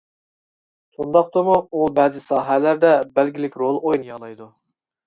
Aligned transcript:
شۇنداقتىمۇ 0.95 1.59
ئۇ 1.65 1.91
بەزى 2.01 2.25
ساھەلەردە 2.27 2.95
بەلگىلىك 3.21 3.63
رول 3.65 3.83
ئوينىيالايدۇ. 3.87 4.55